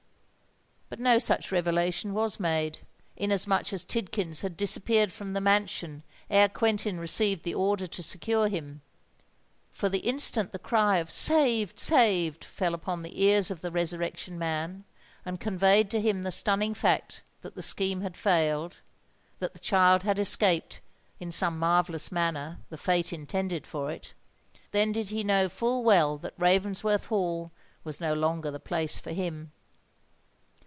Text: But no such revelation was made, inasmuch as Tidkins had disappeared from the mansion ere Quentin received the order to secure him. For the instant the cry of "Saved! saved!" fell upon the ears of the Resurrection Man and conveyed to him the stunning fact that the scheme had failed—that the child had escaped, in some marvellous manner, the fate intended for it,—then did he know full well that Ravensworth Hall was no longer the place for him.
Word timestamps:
But 0.89 0.99
no 0.99 1.19
such 1.19 1.53
revelation 1.53 2.13
was 2.13 2.37
made, 2.37 2.79
inasmuch 3.15 3.71
as 3.71 3.85
Tidkins 3.85 4.41
had 4.41 4.57
disappeared 4.57 5.13
from 5.13 5.31
the 5.31 5.39
mansion 5.39 6.03
ere 6.29 6.49
Quentin 6.49 6.99
received 6.99 7.43
the 7.43 7.53
order 7.53 7.87
to 7.87 8.03
secure 8.03 8.49
him. 8.49 8.81
For 9.69 9.87
the 9.87 9.99
instant 9.99 10.51
the 10.51 10.59
cry 10.59 10.97
of 10.97 11.09
"Saved! 11.09 11.79
saved!" 11.79 12.43
fell 12.43 12.73
upon 12.73 13.01
the 13.03 13.23
ears 13.23 13.49
of 13.49 13.61
the 13.61 13.71
Resurrection 13.71 14.37
Man 14.37 14.83
and 15.23 15.39
conveyed 15.39 15.89
to 15.91 16.01
him 16.01 16.23
the 16.23 16.31
stunning 16.31 16.73
fact 16.73 17.23
that 17.39 17.55
the 17.55 17.61
scheme 17.61 18.01
had 18.01 18.17
failed—that 18.17 19.53
the 19.53 19.59
child 19.59 20.03
had 20.03 20.19
escaped, 20.19 20.81
in 21.21 21.31
some 21.31 21.57
marvellous 21.57 22.11
manner, 22.11 22.59
the 22.69 22.77
fate 22.77 23.13
intended 23.13 23.65
for 23.65 23.91
it,—then 23.91 24.91
did 24.91 25.09
he 25.11 25.23
know 25.23 25.47
full 25.47 25.85
well 25.85 26.17
that 26.17 26.33
Ravensworth 26.37 27.05
Hall 27.05 27.51
was 27.85 28.01
no 28.01 28.13
longer 28.13 28.51
the 28.51 28.59
place 28.59 28.99
for 28.99 29.13
him. 29.13 29.53